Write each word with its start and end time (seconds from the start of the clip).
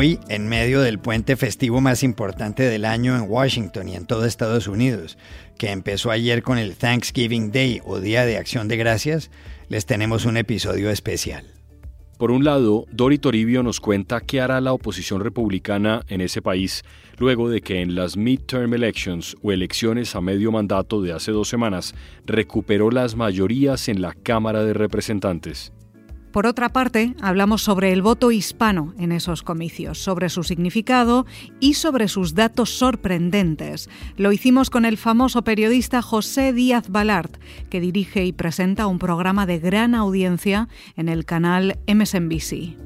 Hoy, 0.00 0.20
en 0.28 0.46
medio 0.46 0.80
del 0.80 1.00
puente 1.00 1.34
festivo 1.34 1.80
más 1.80 2.04
importante 2.04 2.62
del 2.62 2.84
año 2.84 3.16
en 3.16 3.28
Washington 3.28 3.88
y 3.88 3.96
en 3.96 4.06
todo 4.06 4.26
Estados 4.26 4.68
Unidos, 4.68 5.18
que 5.58 5.72
empezó 5.72 6.12
ayer 6.12 6.44
con 6.44 6.56
el 6.56 6.76
Thanksgiving 6.76 7.50
Day 7.50 7.80
o 7.84 7.98
Día 7.98 8.24
de 8.24 8.36
Acción 8.36 8.68
de 8.68 8.76
Gracias, 8.76 9.28
les 9.68 9.86
tenemos 9.86 10.24
un 10.24 10.36
episodio 10.36 10.88
especial. 10.90 11.46
Por 12.16 12.30
un 12.30 12.44
lado, 12.44 12.84
Dori 12.92 13.18
Toribio 13.18 13.64
nos 13.64 13.80
cuenta 13.80 14.20
qué 14.20 14.40
hará 14.40 14.60
la 14.60 14.72
oposición 14.72 15.20
republicana 15.20 16.04
en 16.06 16.20
ese 16.20 16.42
país 16.42 16.84
luego 17.16 17.50
de 17.50 17.60
que 17.60 17.80
en 17.80 17.96
las 17.96 18.16
midterm 18.16 18.74
elections 18.74 19.36
o 19.42 19.50
elecciones 19.50 20.14
a 20.14 20.20
medio 20.20 20.52
mandato 20.52 21.02
de 21.02 21.12
hace 21.12 21.32
dos 21.32 21.48
semanas 21.48 21.96
recuperó 22.24 22.92
las 22.92 23.16
mayorías 23.16 23.88
en 23.88 24.00
la 24.00 24.14
Cámara 24.14 24.62
de 24.62 24.74
Representantes. 24.74 25.72
Por 26.38 26.46
otra 26.46 26.68
parte, 26.68 27.16
hablamos 27.20 27.64
sobre 27.64 27.92
el 27.92 28.00
voto 28.00 28.30
hispano 28.30 28.94
en 28.96 29.10
esos 29.10 29.42
comicios, 29.42 29.98
sobre 29.98 30.28
su 30.28 30.44
significado 30.44 31.26
y 31.58 31.74
sobre 31.74 32.06
sus 32.06 32.36
datos 32.36 32.70
sorprendentes. 32.70 33.90
Lo 34.16 34.30
hicimos 34.30 34.70
con 34.70 34.84
el 34.84 34.98
famoso 34.98 35.42
periodista 35.42 36.00
José 36.00 36.52
Díaz 36.52 36.90
Balart, 36.90 37.38
que 37.70 37.80
dirige 37.80 38.24
y 38.24 38.30
presenta 38.30 38.86
un 38.86 39.00
programa 39.00 39.46
de 39.46 39.58
gran 39.58 39.96
audiencia 39.96 40.68
en 40.94 41.08
el 41.08 41.24
canal 41.24 41.80
MSNBC. 41.88 42.76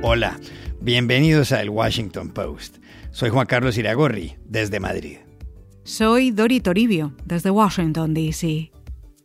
Hola, 0.00 0.40
bienvenidos 0.80 1.52
a 1.52 1.60
El 1.60 1.68
Washington 1.68 2.30
Post. 2.30 2.78
Soy 3.10 3.28
Juan 3.28 3.46
Carlos 3.46 3.76
Iragorri, 3.76 4.36
desde 4.46 4.80
Madrid. 4.80 5.18
Soy 5.84 6.30
Dori 6.30 6.60
Toribio, 6.60 7.12
desde 7.26 7.50
Washington, 7.50 8.14
D.C. 8.14 8.72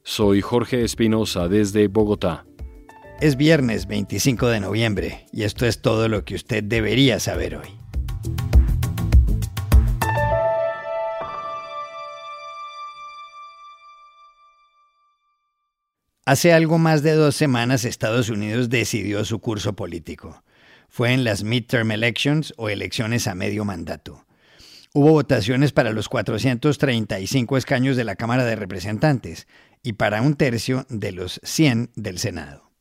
Soy 0.04 0.42
Jorge 0.42 0.84
Espinosa 0.84 1.48
desde 1.48 1.88
Bogotá. 1.88 2.46
Es 3.20 3.38
viernes 3.38 3.86
25 3.86 4.48
de 4.48 4.60
noviembre 4.60 5.28
y 5.32 5.44
esto 5.44 5.68
es 5.68 5.84
todo 5.84 6.10
lo 6.10 6.26
que 6.26 6.34
usted 6.34 6.64
debería 6.64 7.20
saber 7.20 7.56
hoy. 7.58 7.68
Hace 16.26 16.52
algo 16.52 16.80
más 16.80 17.04
de 17.04 17.14
dos 17.14 17.36
semanas 17.36 17.86
Estados 17.86 18.30
Unidos 18.30 18.70
decidió 18.70 19.24
su 19.24 19.40
curso 19.40 19.76
político. 19.76 20.44
Fue 20.90 21.14
en 21.14 21.24
las 21.24 21.44
midterm 21.44 21.92
elections 21.92 22.56
o 22.58 22.70
elecciones 22.70 23.28
a 23.28 23.36
medio 23.36 23.66
mandato. 23.66 24.26
Hubo 24.94 25.12
votaciones 25.12 25.72
para 25.72 25.94
los 25.94 26.10
435 26.10 27.56
escaños 27.56 27.96
de 27.96 28.04
la 28.04 28.18
Cámara 28.18 28.44
de 28.44 28.58
Representantes 28.58 29.48
y 29.84 29.94
para 29.94 30.22
un 30.22 30.36
tercio 30.36 30.86
de 30.90 31.12
los 31.12 31.40
100 31.44 31.92
del 31.96 32.20
Senado. 32.20 32.72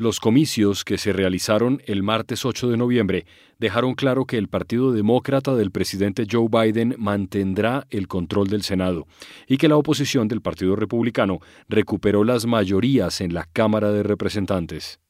Los 0.00 0.18
comicios 0.18 0.82
que 0.82 0.96
se 0.96 1.12
realizaron 1.12 1.82
el 1.84 2.02
martes 2.02 2.46
8 2.46 2.70
de 2.70 2.78
noviembre 2.78 3.26
dejaron 3.58 3.94
claro 3.94 4.24
que 4.24 4.38
el 4.38 4.48
Partido 4.48 4.92
Demócrata 4.92 5.54
del 5.54 5.70
presidente 5.70 6.26
Joe 6.30 6.48
Biden 6.50 6.94
mantendrá 6.96 7.86
el 7.90 8.08
control 8.08 8.48
del 8.48 8.62
Senado 8.62 9.06
y 9.46 9.58
que 9.58 9.68
la 9.68 9.76
oposición 9.76 10.26
del 10.26 10.40
Partido 10.40 10.74
Republicano 10.74 11.40
recuperó 11.68 12.24
las 12.24 12.46
mayorías 12.46 13.20
en 13.20 13.34
la 13.34 13.44
Cámara 13.44 13.92
de 13.92 14.02
Representantes. 14.02 15.00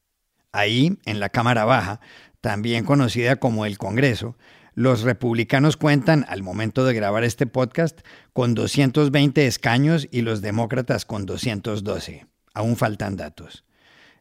Ahí, 0.51 0.97
en 1.05 1.21
la 1.21 1.29
Cámara 1.29 1.63
Baja, 1.63 2.01
también 2.41 2.83
conocida 2.83 3.37
como 3.37 3.65
el 3.65 3.77
Congreso, 3.77 4.35
los 4.73 5.01
republicanos 5.01 5.77
cuentan, 5.77 6.25
al 6.29 6.43
momento 6.43 6.85
de 6.85 6.93
grabar 6.93 7.23
este 7.23 7.45
podcast, 7.45 7.99
con 8.33 8.53
220 8.53 9.45
escaños 9.45 10.07
y 10.11 10.21
los 10.21 10.41
demócratas 10.41 11.05
con 11.05 11.25
212. 11.25 12.25
Aún 12.53 12.77
faltan 12.77 13.17
datos. 13.17 13.65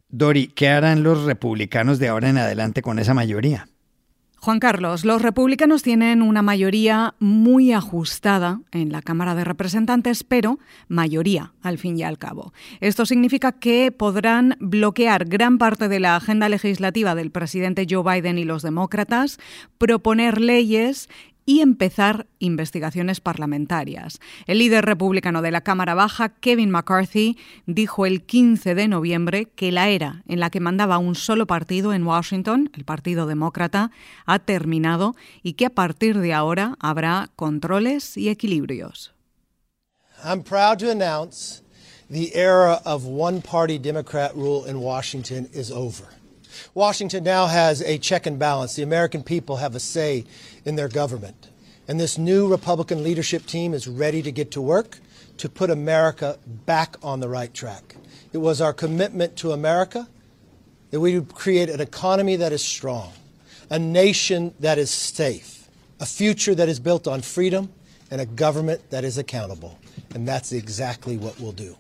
Dori, 0.08 0.48
¿qué 0.48 0.68
harán 0.68 1.04
los 1.04 1.24
republicanos 1.24 1.98
de 2.00 2.08
ahora 2.08 2.30
en 2.30 2.38
adelante 2.38 2.82
con 2.82 2.98
esa 2.98 3.14
mayoría? 3.14 3.68
Juan 4.42 4.58
Carlos, 4.58 5.04
los 5.04 5.20
republicanos 5.20 5.82
tienen 5.82 6.22
una 6.22 6.40
mayoría 6.40 7.14
muy 7.18 7.74
ajustada 7.74 8.62
en 8.72 8.90
la 8.90 9.02
Cámara 9.02 9.34
de 9.34 9.44
Representantes, 9.44 10.24
pero 10.24 10.58
mayoría 10.88 11.52
al 11.60 11.76
fin 11.76 11.98
y 11.98 12.04
al 12.04 12.16
cabo. 12.16 12.54
Esto 12.80 13.04
significa 13.04 13.52
que 13.52 13.92
podrán 13.92 14.56
bloquear 14.58 15.26
gran 15.26 15.58
parte 15.58 15.88
de 15.88 16.00
la 16.00 16.16
agenda 16.16 16.48
legislativa 16.48 17.14
del 17.14 17.30
presidente 17.30 17.86
Joe 17.88 18.02
Biden 18.02 18.38
y 18.38 18.44
los 18.44 18.62
demócratas, 18.62 19.38
proponer 19.76 20.40
leyes 20.40 21.10
y 21.50 21.62
empezar 21.62 22.28
investigaciones 22.38 23.20
parlamentarias. 23.20 24.20
El 24.46 24.60
líder 24.60 24.84
republicano 24.84 25.42
de 25.42 25.50
la 25.50 25.62
Cámara 25.62 25.94
Baja, 25.94 26.28
Kevin 26.28 26.70
McCarthy, 26.70 27.36
dijo 27.66 28.06
el 28.06 28.22
15 28.22 28.76
de 28.76 28.86
noviembre 28.86 29.46
que 29.56 29.72
la 29.72 29.88
era 29.88 30.22
en 30.28 30.38
la 30.38 30.50
que 30.50 30.60
mandaba 30.60 30.98
un 30.98 31.16
solo 31.16 31.48
partido 31.48 31.92
en 31.92 32.06
Washington, 32.06 32.70
el 32.72 32.84
Partido 32.84 33.26
Demócrata, 33.26 33.90
ha 34.26 34.38
terminado 34.38 35.16
y 35.42 35.54
que 35.54 35.66
a 35.66 35.70
partir 35.70 36.20
de 36.20 36.34
ahora 36.34 36.76
habrá 36.78 37.30
controles 37.34 38.16
y 38.16 38.28
equilibrios. 38.28 39.12
I'm 40.22 40.44
proud 40.44 40.78
to 40.78 40.88
announce 40.88 41.62
the 42.08 42.30
era 42.32 42.80
of 42.84 43.04
one-party 43.04 43.80
Democrat 43.80 44.36
rule 44.36 44.66
in 44.66 44.76
Washington 44.76 45.48
is 45.52 45.72
over. 45.72 46.19
Washington 46.74 47.24
now 47.24 47.46
has 47.46 47.82
a 47.82 47.98
check 47.98 48.26
and 48.26 48.38
balance. 48.38 48.74
The 48.74 48.82
American 48.82 49.22
people 49.22 49.56
have 49.56 49.74
a 49.74 49.80
say 49.80 50.24
in 50.64 50.76
their 50.76 50.88
government. 50.88 51.48
And 51.88 51.98
this 51.98 52.16
new 52.18 52.48
Republican 52.48 53.02
leadership 53.02 53.46
team 53.46 53.74
is 53.74 53.88
ready 53.88 54.22
to 54.22 54.30
get 54.30 54.50
to 54.52 54.60
work 54.60 54.98
to 55.38 55.48
put 55.48 55.70
America 55.70 56.38
back 56.66 56.96
on 57.02 57.20
the 57.20 57.28
right 57.28 57.52
track. 57.52 57.96
It 58.32 58.38
was 58.38 58.60
our 58.60 58.72
commitment 58.72 59.36
to 59.36 59.52
America 59.52 60.08
that 60.90 61.00
we 61.00 61.18
would 61.18 61.34
create 61.34 61.70
an 61.70 61.80
economy 61.80 62.36
that 62.36 62.52
is 62.52 62.62
strong, 62.62 63.12
a 63.70 63.78
nation 63.78 64.54
that 64.60 64.78
is 64.78 64.90
safe, 64.90 65.68
a 65.98 66.06
future 66.06 66.54
that 66.54 66.68
is 66.68 66.78
built 66.78 67.08
on 67.08 67.22
freedom, 67.22 67.72
and 68.10 68.20
a 68.20 68.26
government 68.26 68.90
that 68.90 69.04
is 69.04 69.18
accountable. 69.18 69.78
And 70.14 70.26
that's 70.26 70.52
exactly 70.52 71.16
what 71.16 71.40
we'll 71.40 71.52
do. 71.52 71.76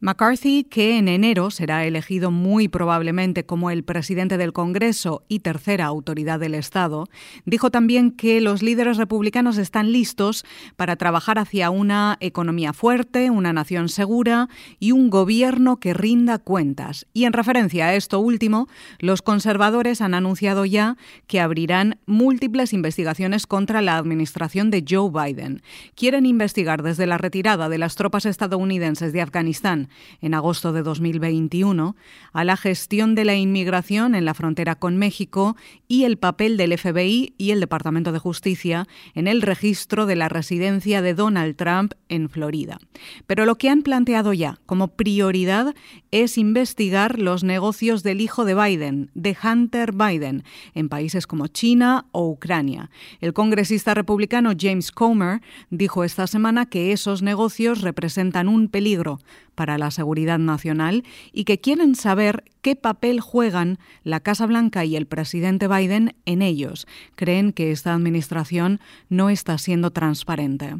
McCarthy, 0.00 0.62
que 0.62 0.96
en 0.96 1.08
enero 1.08 1.50
será 1.50 1.84
elegido 1.84 2.30
muy 2.30 2.68
probablemente 2.68 3.44
como 3.44 3.68
el 3.72 3.82
presidente 3.82 4.38
del 4.38 4.52
Congreso 4.52 5.24
y 5.26 5.40
tercera 5.40 5.86
autoridad 5.86 6.38
del 6.38 6.54
Estado, 6.54 7.08
dijo 7.46 7.72
también 7.72 8.12
que 8.12 8.40
los 8.40 8.62
líderes 8.62 8.96
republicanos 8.96 9.58
están 9.58 9.90
listos 9.90 10.44
para 10.76 10.94
trabajar 10.94 11.40
hacia 11.40 11.70
una 11.70 12.16
economía 12.20 12.72
fuerte, 12.72 13.30
una 13.30 13.52
nación 13.52 13.88
segura 13.88 14.48
y 14.78 14.92
un 14.92 15.10
gobierno 15.10 15.78
que 15.78 15.94
rinda 15.94 16.38
cuentas. 16.38 17.08
Y 17.12 17.24
en 17.24 17.32
referencia 17.32 17.86
a 17.86 17.94
esto 17.96 18.20
último, 18.20 18.68
los 19.00 19.20
conservadores 19.20 20.00
han 20.00 20.14
anunciado 20.14 20.64
ya 20.64 20.96
que 21.26 21.40
abrirán 21.40 21.98
múltiples 22.06 22.72
investigaciones 22.72 23.48
contra 23.48 23.82
la 23.82 23.96
administración 23.96 24.70
de 24.70 24.84
Joe 24.88 25.10
Biden. 25.10 25.60
Quieren 25.96 26.24
investigar 26.24 26.84
desde 26.84 27.08
la 27.08 27.18
retirada 27.18 27.68
de 27.68 27.78
las 27.78 27.96
tropas 27.96 28.26
estadounidenses 28.26 29.12
de 29.12 29.22
Afganistán 29.22 29.87
en 30.20 30.34
agosto 30.34 30.72
de 30.72 30.82
2021 30.82 31.96
a 32.32 32.44
la 32.44 32.56
gestión 32.56 33.14
de 33.14 33.24
la 33.24 33.34
inmigración 33.34 34.14
en 34.14 34.24
la 34.24 34.34
frontera 34.34 34.74
con 34.74 34.96
México 34.96 35.56
y 35.86 36.04
el 36.04 36.16
papel 36.18 36.56
del 36.56 36.76
FBI 36.76 37.34
y 37.38 37.50
el 37.50 37.60
Departamento 37.60 38.12
de 38.12 38.18
Justicia 38.18 38.86
en 39.14 39.28
el 39.28 39.42
registro 39.42 40.06
de 40.06 40.16
la 40.16 40.28
residencia 40.28 41.02
de 41.02 41.14
Donald 41.14 41.56
Trump 41.56 41.94
en 42.08 42.28
Florida. 42.28 42.78
Pero 43.26 43.46
lo 43.46 43.56
que 43.56 43.70
han 43.70 43.82
planteado 43.82 44.32
ya 44.32 44.58
como 44.66 44.88
prioridad 44.88 45.74
es 46.10 46.38
investigar 46.38 47.18
los 47.18 47.44
negocios 47.44 48.02
del 48.02 48.20
hijo 48.20 48.44
de 48.44 48.54
Biden, 48.54 49.10
de 49.14 49.36
Hunter 49.42 49.92
Biden, 49.92 50.44
en 50.74 50.88
países 50.88 51.26
como 51.26 51.46
China 51.46 52.06
o 52.12 52.28
Ucrania. 52.28 52.90
El 53.20 53.32
congresista 53.32 53.94
republicano 53.94 54.52
James 54.58 54.92
Comer 54.92 55.40
dijo 55.70 56.04
esta 56.04 56.26
semana 56.26 56.66
que 56.66 56.92
esos 56.92 57.22
negocios 57.22 57.82
representan 57.82 58.48
un 58.48 58.68
peligro 58.68 59.20
para 59.58 59.76
la 59.76 59.90
seguridad 59.90 60.38
nacional 60.38 61.02
y 61.32 61.42
que 61.42 61.60
quieren 61.60 61.96
saber 61.96 62.44
qué 62.62 62.76
papel 62.76 63.18
juegan 63.18 63.80
la 64.04 64.20
Casa 64.20 64.46
Blanca 64.46 64.84
y 64.84 64.94
el 64.94 65.08
presidente 65.08 65.66
Biden 65.66 66.14
en 66.26 66.42
ellos. 66.42 66.86
Creen 67.16 67.52
que 67.52 67.72
esta 67.72 67.92
administración 67.92 68.78
no 69.08 69.30
está 69.30 69.58
siendo 69.58 69.90
transparente. 69.90 70.76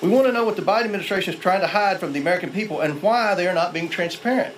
We 0.00 0.08
want 0.08 0.24
to 0.24 0.32
know 0.32 0.46
what 0.46 0.56
the 0.56 0.62
Biden 0.62 0.86
administration 0.86 1.34
is 1.34 1.40
trying 1.40 1.60
to 1.60 1.68
hide 1.68 1.98
from 1.98 2.14
the 2.14 2.18
American 2.18 2.50
people 2.50 2.80
and 2.80 2.94
why 3.02 3.34
they 3.36 3.46
are 3.46 3.54
not 3.54 3.74
being 3.74 3.90
transparent. 3.90 4.54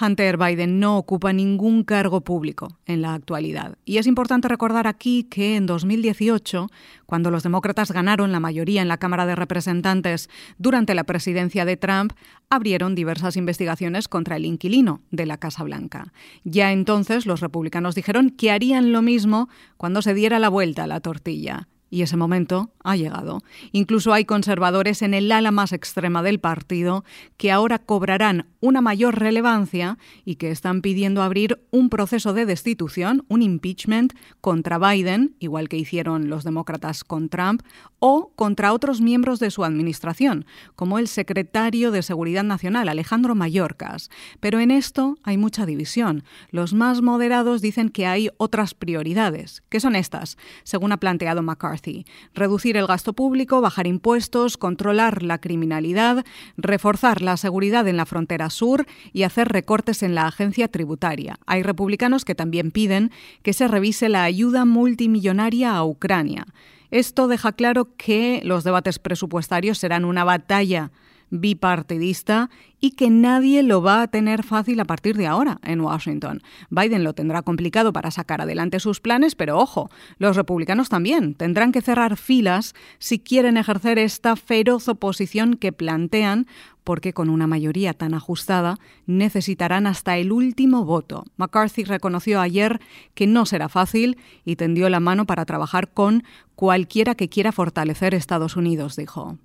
Hunter 0.00 0.36
Biden 0.36 0.78
no 0.78 0.98
ocupa 0.98 1.32
ningún 1.32 1.84
cargo 1.84 2.20
público 2.20 2.78
en 2.86 3.02
la 3.02 3.14
actualidad. 3.14 3.78
Y 3.84 3.98
es 3.98 4.06
importante 4.06 4.48
recordar 4.48 4.86
aquí 4.86 5.24
que 5.24 5.56
en 5.56 5.66
2018, 5.66 6.68
cuando 7.06 7.30
los 7.30 7.42
demócratas 7.42 7.92
ganaron 7.92 8.32
la 8.32 8.40
mayoría 8.40 8.82
en 8.82 8.88
la 8.88 8.98
Cámara 8.98 9.26
de 9.26 9.34
Representantes 9.34 10.28
durante 10.58 10.94
la 10.94 11.04
presidencia 11.04 11.64
de 11.64 11.76
Trump, 11.76 12.12
abrieron 12.50 12.94
diversas 12.94 13.36
investigaciones 13.36 14.08
contra 14.08 14.36
el 14.36 14.44
inquilino 14.44 15.00
de 15.10 15.26
la 15.26 15.38
Casa 15.38 15.64
Blanca. 15.64 16.12
Ya 16.44 16.72
entonces 16.72 17.26
los 17.26 17.40
republicanos 17.40 17.94
dijeron 17.94 18.30
que 18.30 18.50
harían 18.50 18.92
lo 18.92 19.02
mismo 19.02 19.48
cuando 19.76 20.02
se 20.02 20.14
diera 20.14 20.38
la 20.38 20.48
vuelta 20.48 20.84
a 20.84 20.86
la 20.86 21.00
tortilla. 21.00 21.68
Y 21.90 22.02
ese 22.02 22.16
momento 22.16 22.70
ha 22.82 22.96
llegado. 22.96 23.42
Incluso 23.72 24.12
hay 24.12 24.24
conservadores 24.24 25.02
en 25.02 25.14
el 25.14 25.30
ala 25.30 25.50
más 25.50 25.72
extrema 25.72 26.22
del 26.22 26.40
partido 26.40 27.04
que 27.36 27.52
ahora 27.52 27.78
cobrarán 27.78 28.46
una 28.60 28.80
mayor 28.80 29.18
relevancia 29.18 29.98
y 30.24 30.36
que 30.36 30.50
están 30.50 30.82
pidiendo 30.82 31.22
abrir 31.22 31.60
un 31.70 31.88
proceso 31.88 32.32
de 32.32 32.46
destitución, 32.46 33.24
un 33.28 33.42
impeachment, 33.42 34.14
contra 34.40 34.78
Biden, 34.78 35.36
igual 35.38 35.68
que 35.68 35.76
hicieron 35.76 36.28
los 36.28 36.44
demócratas 36.44 37.04
con 37.04 37.28
Trump, 37.28 37.62
o 37.98 38.32
contra 38.34 38.72
otros 38.72 39.00
miembros 39.00 39.38
de 39.38 39.50
su 39.50 39.64
administración, 39.64 40.46
como 40.74 40.98
el 40.98 41.08
secretario 41.08 41.90
de 41.90 42.02
Seguridad 42.02 42.44
Nacional, 42.44 42.88
Alejandro 42.88 43.34
Mayorkas. 43.34 44.10
Pero 44.40 44.60
en 44.60 44.70
esto 44.70 45.16
hay 45.22 45.36
mucha 45.36 45.66
división. 45.66 46.24
Los 46.50 46.74
más 46.74 47.02
moderados 47.02 47.62
dicen 47.62 47.88
que 47.90 48.06
hay 48.06 48.30
otras 48.36 48.74
prioridades. 48.74 49.62
¿Qué 49.68 49.80
son 49.80 49.96
estas? 49.96 50.36
Según 50.64 50.92
ha 50.92 50.98
planteado 50.98 51.42
McCarthy. 51.42 51.85
Reducir 52.34 52.76
el 52.76 52.86
gasto 52.86 53.12
público, 53.12 53.60
bajar 53.60 53.86
impuestos, 53.86 54.56
controlar 54.56 55.22
la 55.22 55.38
criminalidad, 55.38 56.24
reforzar 56.56 57.22
la 57.22 57.36
seguridad 57.36 57.86
en 57.88 57.96
la 57.96 58.06
frontera 58.06 58.50
sur 58.50 58.86
y 59.12 59.22
hacer 59.22 59.48
recortes 59.48 60.02
en 60.02 60.14
la 60.14 60.26
agencia 60.26 60.68
tributaria. 60.68 61.38
Hay 61.46 61.62
republicanos 61.62 62.24
que 62.24 62.34
también 62.34 62.70
piden 62.70 63.10
que 63.42 63.52
se 63.52 63.68
revise 63.68 64.08
la 64.08 64.24
ayuda 64.24 64.64
multimillonaria 64.64 65.74
a 65.74 65.84
Ucrania. 65.84 66.46
Esto 66.90 67.28
deja 67.28 67.52
claro 67.52 67.96
que 67.96 68.40
los 68.44 68.64
debates 68.64 68.98
presupuestarios 68.98 69.78
serán 69.78 70.04
una 70.04 70.24
batalla 70.24 70.90
bipartidista 71.30 72.50
y 72.80 72.92
que 72.92 73.10
nadie 73.10 73.62
lo 73.62 73.82
va 73.82 74.02
a 74.02 74.08
tener 74.08 74.42
fácil 74.42 74.78
a 74.80 74.84
partir 74.84 75.16
de 75.16 75.26
ahora 75.26 75.58
en 75.62 75.80
Washington. 75.80 76.42
Biden 76.70 77.04
lo 77.04 77.14
tendrá 77.14 77.42
complicado 77.42 77.92
para 77.92 78.10
sacar 78.10 78.40
adelante 78.40 78.80
sus 78.80 79.00
planes, 79.00 79.34
pero 79.34 79.58
ojo, 79.58 79.90
los 80.18 80.36
republicanos 80.36 80.88
también 80.88 81.34
tendrán 81.34 81.72
que 81.72 81.80
cerrar 81.80 82.16
filas 82.16 82.74
si 82.98 83.18
quieren 83.18 83.56
ejercer 83.56 83.98
esta 83.98 84.36
feroz 84.36 84.88
oposición 84.88 85.54
que 85.54 85.72
plantean 85.72 86.46
porque 86.84 87.12
con 87.12 87.30
una 87.30 87.48
mayoría 87.48 87.94
tan 87.94 88.14
ajustada 88.14 88.78
necesitarán 89.06 89.88
hasta 89.88 90.18
el 90.18 90.30
último 90.30 90.84
voto. 90.84 91.24
McCarthy 91.36 91.82
reconoció 91.82 92.40
ayer 92.40 92.80
que 93.14 93.26
no 93.26 93.44
será 93.44 93.68
fácil 93.68 94.18
y 94.44 94.54
tendió 94.54 94.88
la 94.88 95.00
mano 95.00 95.26
para 95.26 95.44
trabajar 95.46 95.88
con 95.92 96.22
cualquiera 96.54 97.16
que 97.16 97.28
quiera 97.28 97.50
fortalecer 97.50 98.14
Estados 98.14 98.54
Unidos, 98.54 98.94
dijo. 98.94 99.36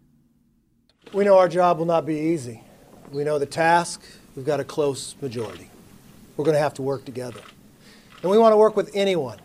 We 1.14 1.26
know 1.26 1.38
our 1.38 1.50
job 1.50 1.78
will 1.78 1.86
not 1.86 2.06
be 2.06 2.18
easy. 2.34 2.62
We 3.12 3.24
know 3.24 3.38
the 3.38 3.46
task. 3.46 4.02
We've 4.36 4.46
got 4.46 4.60
a 4.60 4.64
close 4.64 5.16
majority. 5.22 5.70
We're 6.38 6.46
going 6.46 6.56
to 6.56 6.64
have 6.64 6.74
to 6.76 6.82
work 6.82 7.04
together. 7.04 7.42
And 8.22 8.32
we 8.32 8.38
want 8.38 8.54
to 8.54 8.58
work 8.58 8.78
with 8.78 8.90
anyone 8.94 9.40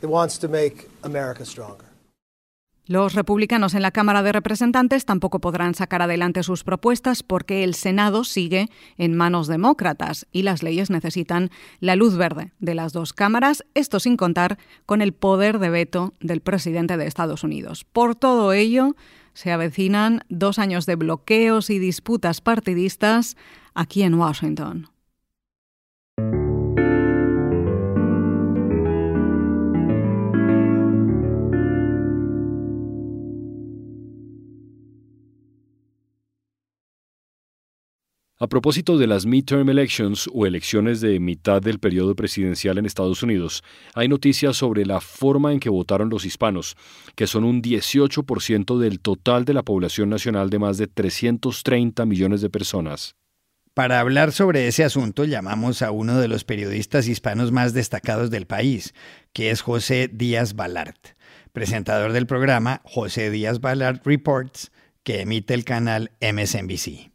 that 0.00 0.08
wants 0.08 0.38
to 0.38 0.48
make 0.48 0.88
America 1.04 1.44
stronger. 1.44 1.84
Los 2.86 3.14
republicanos 3.14 3.74
en 3.74 3.82
la 3.82 3.92
Cámara 3.92 4.24
de 4.24 4.32
Representantes 4.32 5.04
tampoco 5.04 5.38
podrán 5.38 5.74
sacar 5.74 6.02
adelante 6.02 6.42
sus 6.42 6.64
propuestas 6.64 7.22
porque 7.22 7.62
el 7.62 7.74
Senado 7.74 8.24
sigue 8.24 8.68
en 8.98 9.14
manos 9.14 9.46
demócratas 9.46 10.26
y 10.32 10.42
las 10.42 10.64
leyes 10.64 10.90
necesitan 10.90 11.50
la 11.78 11.94
luz 11.94 12.16
verde 12.16 12.50
de 12.58 12.74
las 12.74 12.92
dos 12.92 13.12
cámaras, 13.12 13.64
esto 13.74 14.00
sin 14.00 14.16
contar 14.16 14.58
con 14.84 15.00
el 15.00 15.12
poder 15.12 15.60
de 15.60 15.70
veto 15.70 16.14
del 16.18 16.40
presidente 16.40 16.96
de 16.96 17.06
Estados 17.06 17.44
Unidos. 17.44 17.84
Por 17.84 18.16
todo 18.16 18.52
ello, 18.52 18.96
se 19.34 19.52
avecinan 19.52 20.20
dos 20.28 20.58
años 20.58 20.86
de 20.86 20.96
bloqueos 20.96 21.70
y 21.70 21.78
disputas 21.78 22.40
partidistas 22.40 23.36
aquí 23.74 24.02
en 24.02 24.14
Washington. 24.14 24.91
Propósito 38.52 38.98
de 38.98 39.06
las 39.06 39.24
midterm 39.24 39.70
elections 39.70 40.28
o 40.30 40.44
elecciones 40.44 41.00
de 41.00 41.18
mitad 41.20 41.62
del 41.62 41.78
periodo 41.78 42.14
presidencial 42.14 42.76
en 42.76 42.84
Estados 42.84 43.22
Unidos, 43.22 43.64
hay 43.94 44.08
noticias 44.08 44.58
sobre 44.58 44.84
la 44.84 45.00
forma 45.00 45.54
en 45.54 45.58
que 45.58 45.70
votaron 45.70 46.10
los 46.10 46.26
hispanos, 46.26 46.76
que 47.14 47.26
son 47.26 47.44
un 47.44 47.62
18% 47.62 48.78
del 48.78 49.00
total 49.00 49.46
de 49.46 49.54
la 49.54 49.62
población 49.62 50.10
nacional 50.10 50.50
de 50.50 50.58
más 50.58 50.76
de 50.76 50.86
330 50.86 52.04
millones 52.04 52.42
de 52.42 52.50
personas. 52.50 53.16
Para 53.72 54.00
hablar 54.00 54.32
sobre 54.32 54.68
ese 54.68 54.84
asunto 54.84 55.24
llamamos 55.24 55.80
a 55.80 55.90
uno 55.90 56.18
de 56.18 56.28
los 56.28 56.44
periodistas 56.44 57.08
hispanos 57.08 57.52
más 57.52 57.72
destacados 57.72 58.30
del 58.30 58.44
país, 58.44 58.92
que 59.32 59.50
es 59.50 59.62
José 59.62 60.10
Díaz 60.12 60.56
Balart, 60.56 61.16
presentador 61.54 62.12
del 62.12 62.26
programa 62.26 62.82
José 62.84 63.30
Díaz 63.30 63.62
Balart 63.62 64.06
Reports, 64.06 64.72
que 65.04 65.22
emite 65.22 65.54
el 65.54 65.64
canal 65.64 66.10
MSNBC. 66.20 67.11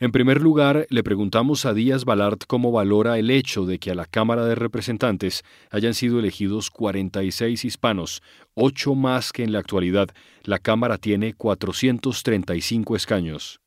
En 0.00 0.12
primer 0.12 0.40
lugar, 0.40 0.86
le 0.90 1.02
preguntamos 1.02 1.66
a 1.66 1.74
Díaz 1.74 2.04
Balart 2.04 2.44
cómo 2.46 2.70
valora 2.70 3.18
el 3.18 3.30
hecho 3.30 3.66
de 3.66 3.80
que 3.80 3.90
a 3.90 3.96
la 3.96 4.04
Cámara 4.04 4.44
de 4.44 4.54
Representantes 4.54 5.42
hayan 5.70 5.92
sido 5.92 6.20
elegidos 6.20 6.70
46 6.70 7.64
hispanos, 7.64 8.22
ocho 8.54 8.94
más 8.94 9.32
que 9.32 9.42
en 9.42 9.50
la 9.50 9.58
actualidad. 9.58 10.06
La 10.44 10.60
Cámara 10.60 10.98
tiene 10.98 11.34
435 11.34 12.94
escaños. 12.94 13.60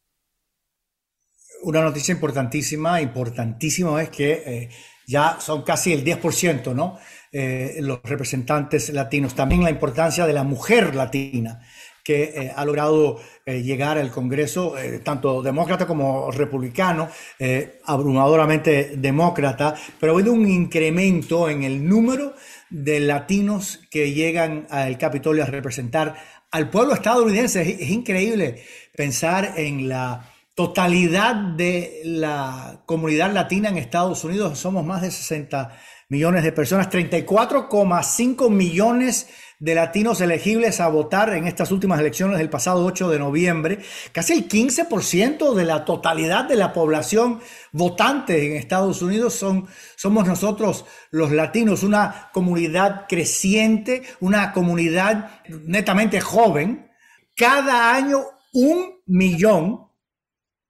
Una 1.64 1.82
noticia 1.82 2.14
importantísima, 2.14 3.02
importantísima 3.02 4.02
es 4.02 4.10
que 4.10 4.32
eh, 4.32 4.70
ya 5.06 5.38
son 5.42 5.64
casi 5.64 5.92
el 5.92 6.06
10%, 6.06 6.74
¿no? 6.74 6.98
Eh, 7.34 7.80
los 7.82 8.02
representantes 8.04 8.90
latinos. 8.94 9.36
También 9.36 9.66
la 9.66 9.70
importancia 9.70 10.26
de 10.26 10.32
la 10.32 10.46
mujer 10.46 10.96
latina 10.96 11.60
que 12.04 12.24
eh, 12.24 12.54
ha 12.56 12.66
logrado 12.66 13.20
eh, 13.46 13.62
llegar 13.62 13.98
al 13.98 14.12
Congreso, 14.12 14.78
eh, 14.78 15.00
tanto 15.00 15.42
demócrata 15.42 15.86
como 15.86 16.32
republicano, 16.32 17.10
abrumadoramente 17.86 18.94
demócrata, 18.98 19.76
pero 20.00 20.14
ha 20.14 20.16
habido 20.16 20.34
un 20.34 20.48
incremento 20.48 21.50
en 21.50 21.64
el 21.64 21.88
número 21.88 22.34
de 22.70 23.00
latinos 23.00 23.80
que 23.90 24.14
llegan 24.14 24.68
al 24.70 24.98
Capitolio 24.98 25.44
a 25.44 25.48
representar 25.48 26.16
al 26.52 26.70
pueblo 26.70 26.94
estadounidense. 26.94 27.62
Es, 27.62 27.82
es 27.82 27.90
increíble 27.90 28.64
pensar 28.96 29.54
en 29.58 29.90
la 29.90 30.30
totalidad 30.56 31.36
de 31.36 32.02
la 32.04 32.82
comunidad 32.86 33.34
latina 33.34 33.70
en 33.70 33.78
Estados 33.78 34.24
Unidos. 34.24 34.60
Somos 34.60 34.86
más 34.86 35.02
de 35.02 35.12
60 35.12 35.78
millones 36.12 36.44
de 36.44 36.52
personas, 36.52 36.90
34,5 36.90 38.50
millones 38.50 39.30
de 39.60 39.76
latinos 39.76 40.20
elegibles 40.20 40.82
a 40.82 40.90
votar 40.90 41.34
en 41.34 41.48
estas 41.48 41.72
últimas 41.72 42.02
elecciones 42.02 42.38
del 42.38 42.50
pasado 42.50 42.86
8 42.86 43.10
de 43.10 43.18
noviembre. 43.18 43.80
Casi 44.12 44.34
el 44.34 44.50
15% 44.50 45.54
de 45.54 45.64
la 45.64 45.86
totalidad 45.86 46.44
de 46.44 46.58
la 46.58 46.74
población 46.74 47.40
votante 47.72 48.46
en 48.46 48.58
Estados 48.58 49.02
Unidos 49.02 49.36
son, 49.36 49.70
somos 49.96 50.28
nosotros 50.28 50.84
los 51.12 51.32
latinos, 51.32 51.82
una 51.82 52.30
comunidad 52.34 53.06
creciente, 53.08 54.04
una 54.20 54.52
comunidad 54.52 55.42
netamente 55.66 56.20
joven. 56.20 56.92
Cada 57.38 57.96
año 57.96 58.20
un 58.52 59.00
millón 59.06 59.88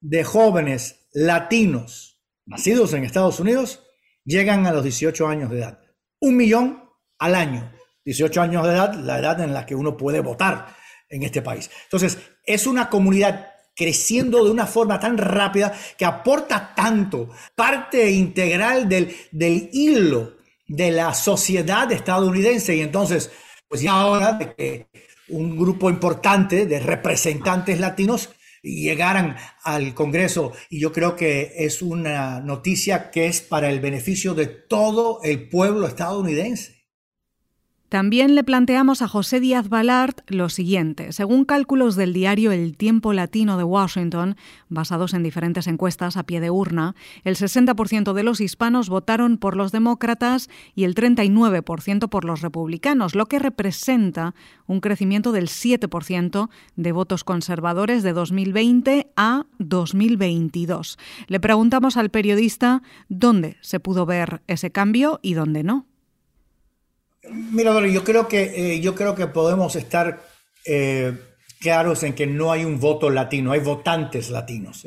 de 0.01 0.23
jóvenes 0.23 1.07
latinos 1.13 2.21
nacidos 2.45 2.93
en 2.93 3.05
Estados 3.05 3.39
Unidos 3.39 3.87
llegan 4.25 4.65
a 4.67 4.71
los 4.71 4.83
18 4.83 5.27
años 5.27 5.49
de 5.49 5.59
edad. 5.59 5.79
Un 6.19 6.37
millón 6.37 6.83
al 7.19 7.35
año. 7.35 7.71
18 8.05 8.41
años 8.41 8.65
de 8.65 8.73
edad, 8.73 8.93
la 8.95 9.19
edad 9.19 9.39
en 9.41 9.53
la 9.53 9.65
que 9.65 9.75
uno 9.75 9.95
puede 9.95 10.21
votar 10.21 10.75
en 11.09 11.23
este 11.23 11.41
país. 11.41 11.69
Entonces, 11.83 12.17
es 12.45 12.65
una 12.65 12.89
comunidad 12.89 13.51
creciendo 13.75 14.43
de 14.43 14.51
una 14.51 14.65
forma 14.65 14.99
tan 14.99 15.17
rápida 15.17 15.73
que 15.97 16.05
aporta 16.05 16.73
tanto, 16.75 17.29
parte 17.55 18.11
integral 18.11 18.89
del, 18.89 19.15
del 19.31 19.69
hilo 19.71 20.33
de 20.67 20.91
la 20.91 21.13
sociedad 21.13 21.91
estadounidense. 21.91 22.75
Y 22.75 22.81
entonces, 22.81 23.31
pues 23.67 23.81
ya 23.81 23.93
ahora 23.93 24.33
de 24.33 24.55
que 24.55 24.87
un 25.29 25.57
grupo 25.57 25.89
importante 25.89 26.65
de 26.65 26.79
representantes 26.79 27.79
latinos 27.79 28.29
llegaran 28.61 29.37
al 29.63 29.93
Congreso 29.93 30.53
y 30.69 30.79
yo 30.79 30.91
creo 30.91 31.15
que 31.15 31.53
es 31.57 31.81
una 31.81 32.39
noticia 32.41 33.11
que 33.11 33.27
es 33.27 33.41
para 33.41 33.69
el 33.69 33.79
beneficio 33.79 34.33
de 34.33 34.47
todo 34.47 35.21
el 35.23 35.49
pueblo 35.49 35.87
estadounidense. 35.87 36.80
También 37.91 38.35
le 38.35 38.45
planteamos 38.45 39.01
a 39.01 39.09
José 39.09 39.41
Díaz 39.41 39.67
Balart 39.67 40.21
lo 40.29 40.47
siguiente. 40.47 41.11
Según 41.11 41.43
cálculos 41.43 41.97
del 41.97 42.13
diario 42.13 42.53
El 42.53 42.77
Tiempo 42.77 43.11
Latino 43.11 43.57
de 43.57 43.65
Washington, 43.65 44.37
basados 44.69 45.13
en 45.13 45.23
diferentes 45.23 45.67
encuestas 45.67 46.15
a 46.15 46.23
pie 46.23 46.39
de 46.39 46.49
urna, 46.49 46.95
el 47.25 47.35
60% 47.35 48.13
de 48.13 48.23
los 48.23 48.39
hispanos 48.39 48.87
votaron 48.87 49.37
por 49.37 49.57
los 49.57 49.73
demócratas 49.73 50.49
y 50.73 50.85
el 50.85 50.95
39% 50.95 52.07
por 52.07 52.23
los 52.23 52.39
republicanos, 52.39 53.13
lo 53.13 53.25
que 53.25 53.39
representa 53.39 54.35
un 54.67 54.79
crecimiento 54.79 55.33
del 55.33 55.49
7% 55.49 56.49
de 56.77 56.91
votos 56.93 57.25
conservadores 57.25 58.03
de 58.03 58.13
2020 58.13 59.11
a 59.17 59.47
2022. 59.59 60.97
Le 61.27 61.41
preguntamos 61.41 61.97
al 61.97 62.09
periodista 62.09 62.83
dónde 63.09 63.57
se 63.59 63.81
pudo 63.81 64.05
ver 64.05 64.43
ese 64.47 64.71
cambio 64.71 65.19
y 65.21 65.33
dónde 65.33 65.63
no. 65.63 65.90
Mira, 67.29 67.85
yo 67.87 68.03
creo 68.03 68.27
que, 68.27 68.79
yo 68.81 68.95
creo 68.95 69.15
que 69.15 69.27
podemos 69.27 69.75
estar 69.75 70.21
claros 71.61 72.01
en 72.03 72.13
que 72.13 72.25
no 72.25 72.51
hay 72.51 72.65
un 72.65 72.79
voto 72.79 73.09
latino, 73.09 73.51
hay 73.53 73.59
votantes 73.59 74.29
latinos. 74.29 74.85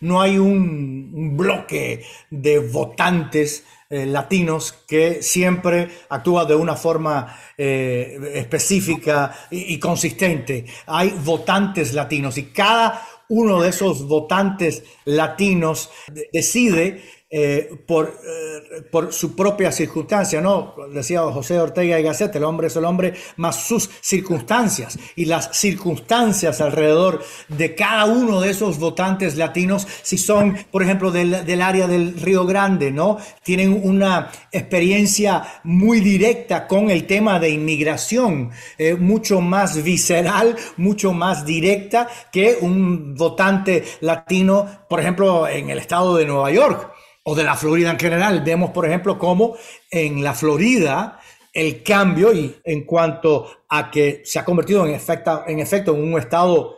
No 0.00 0.20
hay 0.20 0.38
un, 0.38 1.36
bloque 1.36 2.04
de 2.30 2.58
votantes 2.58 3.64
eh, 3.88 4.04
latinos 4.04 4.72
que 4.86 5.22
siempre 5.22 5.88
actúa 6.08 6.44
de 6.44 6.54
una 6.54 6.76
forma 6.76 7.36
eh, 7.56 8.32
específica 8.34 9.34
y, 9.50 9.78
consistente. 9.78 10.66
Hay 10.86 11.10
votantes 11.24 11.94
latinos 11.94 12.36
y 12.36 12.44
cada 12.44 13.02
uno 13.28 13.60
de 13.62 13.70
esos 13.70 14.06
votantes 14.06 14.84
latinos 15.04 15.90
decide 16.32 17.02
eh, 17.28 17.68
por, 17.88 18.06
eh, 18.06 18.82
por 18.82 19.12
su 19.12 19.34
propia 19.34 19.72
circunstancia, 19.72 20.40
¿no? 20.40 20.76
Decía 20.92 21.22
José 21.22 21.58
Ortega 21.58 21.98
y 21.98 22.02
Gasset, 22.04 22.36
el 22.36 22.44
hombre 22.44 22.68
es 22.68 22.76
el 22.76 22.84
hombre 22.84 23.14
más 23.36 23.66
sus 23.66 23.90
circunstancias. 24.00 24.96
Y 25.16 25.24
las 25.24 25.50
circunstancias 25.52 26.60
alrededor 26.60 27.24
de 27.48 27.74
cada 27.74 28.04
uno 28.04 28.40
de 28.40 28.50
esos 28.50 28.78
votantes 28.78 29.34
latinos, 29.36 29.88
si 30.02 30.18
son, 30.18 30.56
por 30.70 30.84
ejemplo, 30.84 31.10
del, 31.10 31.44
del 31.44 31.62
área 31.62 31.88
del 31.88 32.14
Río 32.14 32.46
Grande, 32.46 32.92
¿no? 32.92 33.18
Tienen 33.42 33.80
una 33.82 34.30
experiencia 34.52 35.60
muy 35.64 35.98
directa 35.98 36.68
con 36.68 36.90
el 36.90 37.08
tema 37.08 37.40
de 37.40 37.50
inmigración, 37.50 38.52
eh, 38.78 38.94
mucho 38.94 39.40
más 39.40 39.82
visceral, 39.82 40.54
mucho 40.76 41.12
más 41.12 41.44
directa 41.44 42.06
que 42.30 42.58
un 42.60 43.16
votante 43.16 43.84
latino, 44.00 44.84
por 44.88 45.00
ejemplo, 45.00 45.48
en 45.48 45.70
el 45.70 45.78
estado 45.78 46.14
de 46.14 46.24
Nueva 46.24 46.52
York 46.52 46.92
o 47.28 47.34
de 47.34 47.42
la 47.42 47.56
Florida 47.56 47.90
en 47.90 47.98
general. 47.98 48.44
Vemos, 48.44 48.70
por 48.70 48.86
ejemplo, 48.86 49.18
cómo 49.18 49.56
en 49.90 50.22
la 50.22 50.32
Florida 50.32 51.18
el 51.52 51.82
cambio 51.82 52.32
y 52.32 52.54
en 52.62 52.84
cuanto 52.84 53.64
a 53.68 53.90
que 53.90 54.22
se 54.24 54.38
ha 54.38 54.44
convertido 54.44 54.86
en 54.86 54.94
efecto, 54.94 55.42
en 55.46 55.58
efecto 55.58 55.92
en 55.94 56.04
un 56.04 56.20
estado 56.20 56.76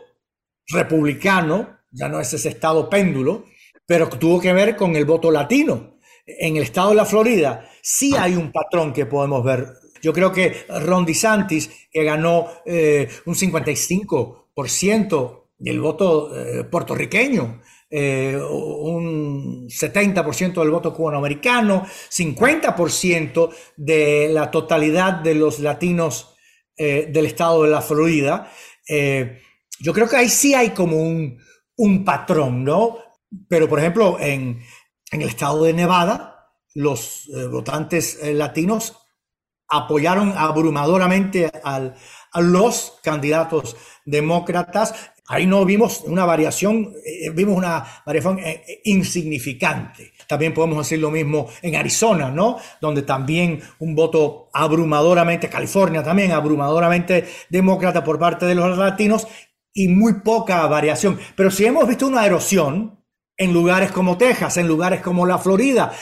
republicano, 0.67 1.77
ya 1.91 2.09
no 2.09 2.19
es 2.19 2.33
ese 2.33 2.49
estado 2.49 2.89
péndulo, 2.89 3.45
pero 3.85 4.09
tuvo 4.09 4.41
que 4.41 4.53
ver 4.53 4.75
con 4.75 4.95
el 4.95 5.05
voto 5.05 5.29
latino. 5.29 5.99
En 6.25 6.57
el 6.57 6.63
estado 6.63 6.89
de 6.89 6.95
la 6.95 7.05
Florida 7.05 7.69
sí 7.83 8.15
hay 8.17 8.35
un 8.35 8.51
patrón 8.51 8.91
que 8.91 9.05
podemos 9.05 9.43
ver. 9.43 9.67
Yo 10.01 10.13
creo 10.13 10.31
que 10.31 10.65
Ron 10.67 11.05
DeSantis, 11.05 11.69
que 11.91 12.03
ganó 12.03 12.47
eh, 12.65 13.07
un 13.25 13.35
55% 13.35 15.43
del 15.59 15.79
voto 15.79 16.35
eh, 16.35 16.63
puertorriqueño, 16.63 17.61
eh, 17.91 18.39
un 18.39 19.67
70% 19.67 20.59
del 20.59 20.69
voto 20.69 20.93
cubanoamericano, 20.93 21.85
50% 21.87 23.49
de 23.77 24.29
la 24.31 24.51
totalidad 24.51 25.13
de 25.13 25.33
los 25.33 25.59
latinos 25.59 26.35
eh, 26.77 27.07
del 27.11 27.25
estado 27.25 27.63
de 27.63 27.71
la 27.71 27.81
Florida. 27.81 28.51
Eh, 28.87 29.41
yo 29.79 29.91
creo 29.91 30.07
que 30.07 30.17
ahí 30.17 30.29
sí 30.29 30.53
hay 30.53 30.69
como 30.69 30.97
un, 30.97 31.39
un 31.77 32.05
patrón, 32.05 32.63
¿no? 32.63 32.97
Pero, 33.47 33.67
por 33.67 33.79
ejemplo, 33.79 34.17
en, 34.19 34.61
en 35.11 35.21
el 35.21 35.29
estado 35.29 35.63
de 35.63 35.73
Nevada, 35.73 36.53
los 36.75 37.27
votantes 37.51 38.19
latinos 38.23 38.97
apoyaron 39.67 40.33
abrumadoramente 40.37 41.51
a 41.63 42.41
los 42.41 42.99
candidatos 43.03 43.75
demócratas 44.05 44.93
Ahí 45.31 45.45
no 45.45 45.63
vimos 45.63 46.01
una 46.07 46.25
variación, 46.25 46.91
eh, 47.05 47.29
vimos 47.29 47.55
una 47.55 47.85
variación 48.03 48.39
eh, 48.39 48.63
eh, 48.67 48.81
insignificante. 48.85 50.13
También 50.27 50.55
podemos 50.55 50.79
decir 50.79 50.97
lo 50.97 51.11
mismo 51.11 51.47
en 51.61 51.75
Arizona, 51.75 52.31
¿no? 52.31 52.57
Donde 52.81 53.03
también 53.03 53.61
un 53.77 53.93
voto 53.93 54.49
abrumadoramente, 54.53 55.47
California 55.47 56.01
también 56.01 56.31
abrumadoramente 56.31 57.27
demócrata 57.47 58.03
por 58.03 58.17
parte 58.17 58.47
de 58.47 58.55
los 58.55 58.75
latinos 58.75 59.27
y 59.71 59.87
muy 59.87 60.21
poca 60.21 60.65
variación. 60.65 61.19
Pero 61.35 61.51
si 61.51 61.63
hemos 61.63 61.87
visto 61.87 62.07
una 62.07 62.25
erosión 62.25 62.97
en 63.37 63.53
lugares 63.53 63.91
como 63.91 64.17
Texas, 64.17 64.57
en 64.57 64.67
lugares 64.67 64.99
como 64.99 65.27
la 65.27 65.37
Florida, 65.37 65.93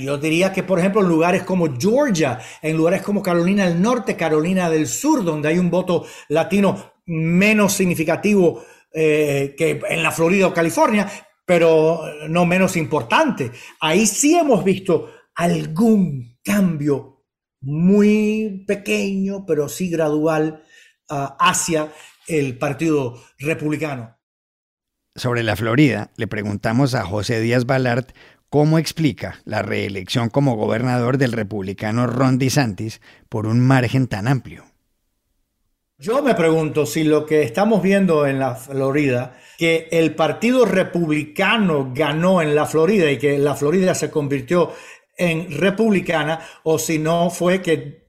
yo 0.00 0.18
diría 0.18 0.52
que 0.52 0.62
por 0.62 0.78
ejemplo 0.78 1.00
en 1.00 1.08
lugares 1.08 1.42
como 1.44 1.66
Georgia, 1.78 2.38
en 2.60 2.76
lugares 2.76 3.02
como 3.02 3.22
Carolina 3.22 3.66
del 3.66 3.80
Norte, 3.80 4.16
Carolina 4.16 4.68
del 4.68 4.86
Sur, 4.86 5.24
donde 5.24 5.48
hay 5.48 5.58
un 5.58 5.70
voto 5.70 6.04
latino 6.28 6.99
menos 7.10 7.72
significativo 7.72 8.64
eh, 8.92 9.54
que 9.58 9.80
en 9.88 10.02
la 10.02 10.12
Florida 10.12 10.46
o 10.46 10.54
California, 10.54 11.10
pero 11.44 12.02
no 12.28 12.46
menos 12.46 12.76
importante. 12.76 13.50
Ahí 13.80 14.06
sí 14.06 14.36
hemos 14.36 14.62
visto 14.62 15.10
algún 15.34 16.38
cambio 16.44 17.24
muy 17.60 18.64
pequeño, 18.66 19.44
pero 19.44 19.68
sí 19.68 19.90
gradual 19.90 20.62
ah, 21.08 21.36
hacia 21.40 21.92
el 22.28 22.56
Partido 22.56 23.20
Republicano. 23.38 24.16
Sobre 25.16 25.42
la 25.42 25.56
Florida, 25.56 26.12
le 26.16 26.28
preguntamos 26.28 26.94
a 26.94 27.04
José 27.04 27.40
Díaz 27.40 27.66
Balart 27.66 28.12
cómo 28.48 28.78
explica 28.78 29.40
la 29.44 29.62
reelección 29.62 30.30
como 30.30 30.56
gobernador 30.56 31.18
del 31.18 31.32
republicano 31.32 32.06
Ron 32.06 32.38
DeSantis 32.38 33.00
por 33.28 33.46
un 33.46 33.60
margen 33.60 34.06
tan 34.06 34.28
amplio. 34.28 34.69
Yo 36.02 36.22
me 36.22 36.34
pregunto 36.34 36.86
si 36.86 37.04
lo 37.04 37.26
que 37.26 37.42
estamos 37.42 37.82
viendo 37.82 38.26
en 38.26 38.38
la 38.38 38.54
Florida, 38.54 39.38
que 39.58 39.86
el 39.92 40.14
Partido 40.14 40.64
Republicano 40.64 41.92
ganó 41.94 42.40
en 42.40 42.54
la 42.54 42.64
Florida 42.64 43.10
y 43.10 43.18
que 43.18 43.36
la 43.36 43.54
Florida 43.54 43.94
se 43.94 44.10
convirtió 44.10 44.72
en 45.18 45.50
republicana, 45.50 46.40
o 46.62 46.78
si 46.78 46.98
no 46.98 47.28
fue 47.28 47.60
que 47.60 48.08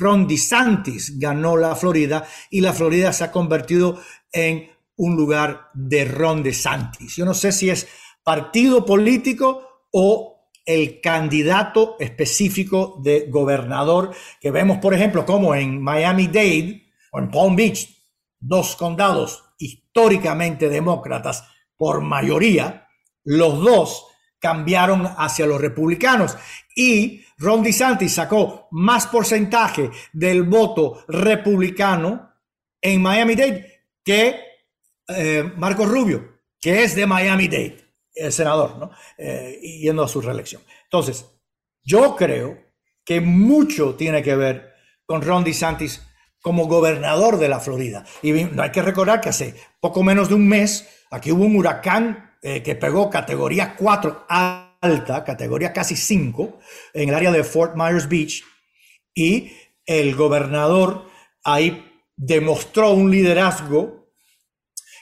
Ron 0.00 0.26
DeSantis 0.26 1.16
ganó 1.16 1.56
la 1.56 1.76
Florida 1.76 2.26
y 2.50 2.60
la 2.60 2.72
Florida 2.72 3.12
se 3.12 3.22
ha 3.22 3.30
convertido 3.30 4.00
en 4.32 4.70
un 4.96 5.14
lugar 5.14 5.68
de 5.74 6.06
Ron 6.06 6.42
DeSantis. 6.42 7.14
Yo 7.14 7.24
no 7.24 7.34
sé 7.34 7.52
si 7.52 7.70
es 7.70 7.86
partido 8.24 8.84
político 8.84 9.84
o 9.92 10.50
el 10.66 11.00
candidato 11.00 11.94
específico 12.00 13.00
de 13.00 13.26
gobernador 13.30 14.10
que 14.40 14.50
vemos, 14.50 14.78
por 14.78 14.92
ejemplo, 14.92 15.24
como 15.24 15.54
en 15.54 15.80
Miami-Dade, 15.80 16.87
en 17.18 17.30
Palm 17.30 17.56
Beach, 17.56 17.88
dos 18.38 18.76
condados 18.76 19.44
históricamente 19.58 20.68
demócratas 20.68 21.44
por 21.76 22.00
mayoría, 22.00 22.88
los 23.24 23.60
dos 23.60 24.06
cambiaron 24.38 25.06
hacia 25.16 25.46
los 25.46 25.60
republicanos 25.60 26.36
y 26.74 27.24
Ron 27.38 27.62
DeSantis 27.62 28.14
sacó 28.14 28.68
más 28.70 29.06
porcentaje 29.06 29.90
del 30.12 30.44
voto 30.44 31.04
republicano 31.08 32.32
en 32.80 33.02
Miami-Dade 33.02 33.84
que 34.04 34.40
eh, 35.08 35.52
Marco 35.56 35.86
Rubio, 35.86 36.40
que 36.60 36.82
es 36.82 36.94
de 36.94 37.06
Miami-Dade, 37.06 37.84
el 38.14 38.32
senador, 38.32 38.78
¿no? 38.78 38.90
Eh, 39.16 39.60
yendo 39.80 40.02
a 40.02 40.08
su 40.08 40.20
reelección. 40.20 40.62
Entonces, 40.84 41.26
yo 41.82 42.16
creo 42.16 42.58
que 43.04 43.20
mucho 43.20 43.94
tiene 43.94 44.22
que 44.22 44.36
ver 44.36 44.74
con 45.06 45.22
Ron 45.22 45.44
DeSantis 45.44 46.02
como 46.40 46.66
gobernador 46.66 47.38
de 47.38 47.48
la 47.48 47.60
Florida. 47.60 48.04
Y 48.22 48.32
hay 48.32 48.70
que 48.72 48.82
recordar 48.82 49.20
que 49.20 49.30
hace 49.30 49.54
poco 49.80 50.02
menos 50.02 50.28
de 50.28 50.34
un 50.34 50.48
mes 50.48 50.88
aquí 51.10 51.32
hubo 51.32 51.44
un 51.44 51.56
huracán 51.56 52.36
eh, 52.42 52.62
que 52.62 52.76
pegó 52.76 53.10
categoría 53.10 53.74
4 53.76 54.26
alta, 54.28 55.24
categoría 55.24 55.72
casi 55.72 55.96
5, 55.96 56.58
en 56.94 57.08
el 57.08 57.14
área 57.14 57.32
de 57.32 57.44
Fort 57.44 57.74
Myers 57.74 58.08
Beach. 58.08 58.44
Y 59.14 59.52
el 59.84 60.14
gobernador 60.14 61.06
ahí 61.42 61.84
demostró 62.16 62.92
un 62.92 63.10
liderazgo 63.10 64.12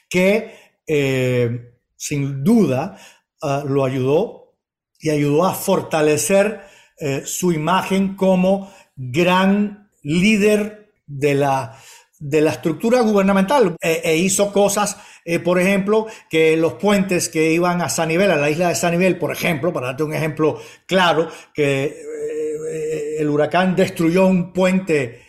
que 0.08 0.54
eh, 0.86 1.74
sin 1.96 2.44
duda 2.44 2.98
ah, 3.42 3.64
lo 3.66 3.84
ayudó 3.84 4.54
y 4.98 5.10
ayudó 5.10 5.44
a 5.44 5.54
fortalecer 5.54 6.62
eh, 6.98 7.22
su 7.26 7.52
imagen 7.52 8.16
como 8.16 8.72
gran 8.94 9.90
líder 10.02 10.85
de 11.06 11.34
la, 11.34 11.78
de 12.18 12.40
la 12.40 12.52
estructura 12.52 13.00
gubernamental 13.00 13.76
e, 13.80 14.00
e 14.04 14.16
hizo 14.16 14.52
cosas, 14.52 14.96
eh, 15.24 15.38
por 15.38 15.60
ejemplo, 15.60 16.06
que 16.30 16.56
los 16.56 16.74
puentes 16.74 17.28
que 17.28 17.52
iban 17.52 17.82
a 17.82 17.88
San 17.88 18.08
Nivel, 18.08 18.30
a 18.30 18.36
la 18.36 18.50
isla 18.50 18.68
de 18.68 18.74
San 18.74 18.92
Nivel, 18.92 19.18
por 19.18 19.32
ejemplo, 19.32 19.72
para 19.72 19.88
darte 19.88 20.02
un 20.02 20.14
ejemplo 20.14 20.60
claro, 20.86 21.28
que 21.54 21.84
eh, 21.84 23.16
el 23.18 23.28
huracán 23.28 23.76
destruyó 23.76 24.26
un 24.26 24.52
puente 24.52 25.22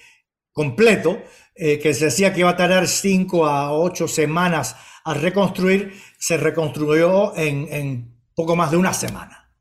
completo, 0.51 1.22
eh, 1.55 1.79
que 1.79 1.93
se 1.93 2.05
decía 2.05 2.34
que 2.34 2.41
iba 2.41 2.51
a 2.51 2.57
tardar 2.57 2.88
cinco 2.88 3.46
a 3.46 3.74
ocho 3.74 4.07
semanas 4.07 4.75
a 5.03 5.13
reconstruir, 5.13 5.93
se 6.19 6.38
reconstruyó 6.38 7.36
en, 7.36 8.15
poco 8.36 8.55
más 8.55 8.72
de 8.72 8.77
una 8.77 8.93
semana. 8.93 9.51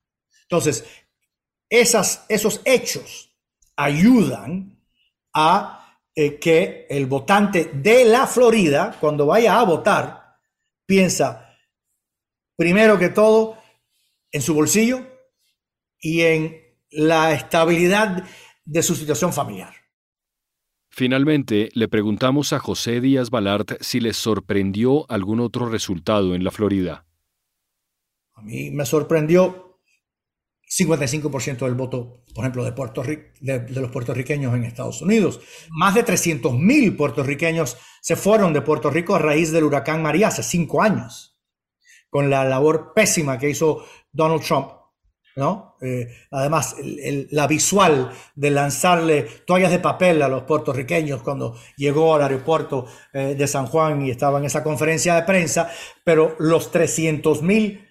Entonces, 0.43 0.85
esos 1.71 2.61
hechos 2.65 3.35
ayudan 3.77 4.79
a 5.33 5.86
eh, 6.19 6.39
que 6.39 6.87
el 6.89 7.05
votante 7.05 7.71
de 7.75 8.07
la 8.07 8.27
Florida, 8.27 8.97
cuando 8.99 9.27
vaya 9.27 9.61
a 9.61 9.65
votar, 9.65 10.39
piensa 10.87 11.55
primero 12.57 12.99
que 12.99 13.11
todo 13.11 13.59
en 14.33 14.41
su 14.41 14.55
bolsillo 14.55 15.07
y 16.01 16.23
en 16.23 16.57
la 16.91 17.35
estabilidad 17.35 18.25
de 18.65 18.83
su 18.83 18.95
situación 18.95 19.31
familiar. 19.35 19.75
Finalmente, 20.89 21.69
le 21.75 21.89
preguntamos 21.89 22.55
a 22.55 22.61
José 22.61 23.03
Díaz 23.03 23.29
Balart 23.29 23.73
si 23.83 24.01
les 24.01 24.17
sorprendió 24.17 25.05
algún 25.11 25.41
otro 25.41 25.69
resultado 25.69 26.35
en 26.35 26.43
la 26.45 26.51
Florida. 26.51 27.05
A 28.33 28.41
mí 28.41 28.71
me 28.71 28.87
sorprendió 28.87 29.66
55% 30.69 31.59
del 31.59 31.75
voto, 31.75 32.25
por 32.35 32.45
ejemplo, 32.45 32.65
de, 32.65 32.73
Puerto 32.73 33.03
de, 33.03 33.67
los 33.71 33.91
puertorriqueños 33.91 34.55
en 34.55 34.65
Estados 34.65 35.01
Unidos. 35.03 35.41
Más 35.71 35.95
de 35.95 36.05
300.000 36.05 36.97
puertorriqueños 36.97 37.77
se 38.01 38.17
fueron 38.17 38.53
de 38.53 38.63
Puerto 38.63 38.91
Rico 38.91 39.15
a 39.15 39.19
raíz 39.19 39.53
del 39.53 39.65
huracán 39.65 40.03
María 40.03 40.29
hace 40.29 40.43
cinco 40.43 40.83
años, 40.83 41.39
con 42.11 42.31
la 42.31 42.45
labor 42.45 42.93
pésima 42.95 43.39
que 43.39 43.51
hizo 43.51 43.85
Donald 44.13 44.43
Trump 44.43 44.71
¿no? 45.37 45.77
Eh, 45.83 46.09
además, 46.31 46.77
la 47.31 47.47
visual 47.47 48.11
de 48.35 48.51
lanzarle 48.51 49.23
toallas 49.47 49.71
de 49.71 49.79
papel 49.79 50.23
a 50.23 50.29
los 50.29 50.45
puertorriqueños 50.45 51.23
cuando 51.23 51.57
llegó 51.77 52.15
al 52.15 52.23
aeropuerto 52.23 52.87
eh, 53.13 53.35
de 53.37 53.47
San 53.47 53.67
Juan 53.67 54.05
y 54.05 54.11
estaba 54.11 54.39
en 54.39 54.47
esa 54.47 54.65
conferencia 54.65 55.15
de 55.15 55.23
prensa, 55.23 55.71
pero 56.03 56.37
los 56.39 56.71
300 56.71 57.43
mil 57.43 57.87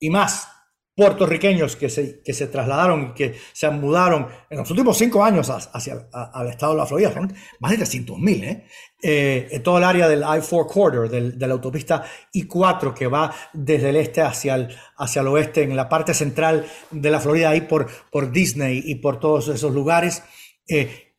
y 0.00 0.08
más 0.08 0.53
puertorriqueños 0.94 1.74
que 1.74 1.88
se, 1.88 2.22
que 2.22 2.32
se 2.32 2.46
trasladaron 2.46 3.10
y 3.10 3.14
que 3.14 3.34
se 3.52 3.68
mudaron 3.70 4.28
en 4.48 4.58
los 4.58 4.70
últimos 4.70 4.96
cinco 4.96 5.24
años 5.24 5.50
hacia 5.50 6.08
el 6.40 6.48
estado 6.48 6.72
de 6.72 6.78
la 6.78 6.86
Florida, 6.86 7.12
son 7.12 7.34
más 7.58 7.72
de 7.72 7.78
300 7.78 8.18
mil, 8.18 8.44
¿eh? 8.44 8.64
¿eh? 9.02 9.48
en 9.50 9.62
todo 9.62 9.78
el 9.78 9.84
área 9.84 10.08
del 10.08 10.20
I-4 10.20 10.66
Corridor, 10.66 11.10
del, 11.10 11.36
de 11.36 11.46
la 11.46 11.54
autopista 11.54 12.04
I-4 12.32 12.94
que 12.94 13.08
va 13.08 13.34
desde 13.52 13.90
el 13.90 13.96
este 13.96 14.22
hacia 14.22 14.54
el, 14.54 14.68
hacia 14.96 15.20
el 15.20 15.28
oeste, 15.28 15.62
en 15.62 15.74
la 15.74 15.88
parte 15.88 16.14
central 16.14 16.64
de 16.90 17.10
la 17.10 17.18
Florida, 17.18 17.50
ahí 17.50 17.62
por, 17.62 17.88
por 18.10 18.30
Disney 18.30 18.80
y 18.84 18.96
por 18.96 19.18
todos 19.18 19.48
esos 19.48 19.72
lugares, 19.72 20.22
eh, 20.68 21.16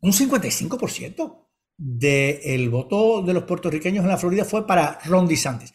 un 0.00 0.12
55% 0.12 1.42
del 1.76 2.70
voto 2.70 3.20
de 3.20 3.34
los 3.34 3.42
puertorriqueños 3.42 4.04
en 4.04 4.10
la 4.10 4.16
Florida 4.16 4.46
fue 4.46 4.66
para 4.66 4.98
Ron 5.04 5.28
DeSantis. 5.28 5.74